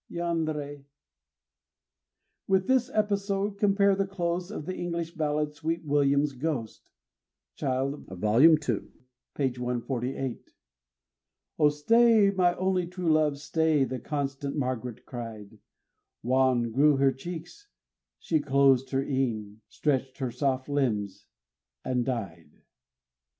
[0.09, 0.83] Yanrei!
[2.47, 6.89] With this episode compare the close of the English ballad "Sweet William's Ghost"
[7.53, 8.41] (Child: vol.
[8.41, 8.57] ii.,
[9.35, 10.53] page 148):
[11.59, 15.59] "O stay, my only true love, stay!" The constant Margaret cried:
[16.23, 17.67] Wan grew her cheeks;
[18.17, 21.27] she closed her een, Stretched her soft limbs,
[21.85, 22.49] and died.